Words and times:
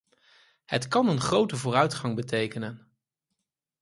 Het 0.65 0.87
kan 0.87 1.07
een 1.09 1.19
grote 1.21 1.57
vooruitgang 1.57 2.15
betekenen. 2.15 2.91